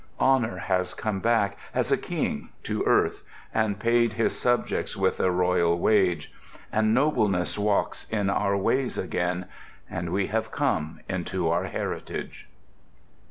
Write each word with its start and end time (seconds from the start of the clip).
Honour 0.19 0.57
has 0.57 0.95
come 0.95 1.19
back, 1.19 1.59
as 1.75 1.91
a 1.91 1.95
King, 1.95 2.49
to 2.63 2.83
earth, 2.87 3.21
And 3.53 3.77
paid 3.77 4.13
his 4.13 4.35
subjects 4.35 4.97
with 4.97 5.19
a 5.19 5.29
royal 5.29 5.77
wage; 5.77 6.33
And 6.71 6.91
Nobleness 6.95 7.55
walks 7.59 8.09
in 8.09 8.27
our 8.27 8.57
ways 8.57 8.97
again; 8.97 9.45
And 9.87 10.09
we 10.11 10.25
have 10.25 10.49
come 10.51 11.01
into 11.07 11.49
our 11.51 11.65
heritage. 11.65 12.49